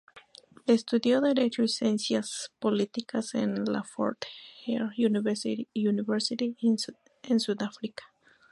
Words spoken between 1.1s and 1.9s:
derecho y